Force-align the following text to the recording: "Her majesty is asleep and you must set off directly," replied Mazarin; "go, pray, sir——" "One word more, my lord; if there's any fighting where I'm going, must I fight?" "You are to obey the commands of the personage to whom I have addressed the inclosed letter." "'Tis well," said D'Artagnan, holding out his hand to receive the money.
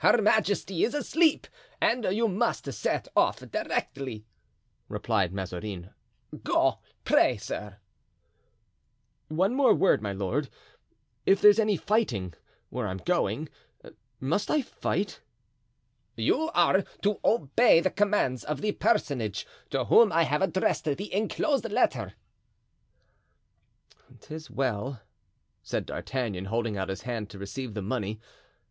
"Her 0.00 0.20
majesty 0.20 0.84
is 0.84 0.92
asleep 0.92 1.46
and 1.80 2.04
you 2.04 2.28
must 2.28 2.70
set 2.70 3.08
off 3.16 3.40
directly," 3.50 4.26
replied 4.90 5.32
Mazarin; 5.32 5.88
"go, 6.42 6.80
pray, 7.02 7.38
sir——" 7.38 7.78
"One 9.28 9.56
word 9.56 9.78
more, 9.80 9.96
my 9.96 10.12
lord; 10.12 10.50
if 11.24 11.40
there's 11.40 11.58
any 11.58 11.78
fighting 11.78 12.34
where 12.68 12.86
I'm 12.86 12.98
going, 12.98 13.48
must 14.20 14.50
I 14.50 14.60
fight?" 14.60 15.22
"You 16.14 16.50
are 16.52 16.82
to 17.00 17.18
obey 17.24 17.80
the 17.80 17.88
commands 17.90 18.44
of 18.44 18.60
the 18.60 18.72
personage 18.72 19.46
to 19.70 19.86
whom 19.86 20.12
I 20.12 20.24
have 20.24 20.42
addressed 20.42 20.84
the 20.84 21.10
inclosed 21.10 21.70
letter." 21.72 22.12
"'Tis 24.20 24.50
well," 24.50 25.00
said 25.62 25.86
D'Artagnan, 25.86 26.44
holding 26.44 26.76
out 26.76 26.90
his 26.90 27.00
hand 27.08 27.30
to 27.30 27.38
receive 27.38 27.72
the 27.72 27.80
money. 27.80 28.20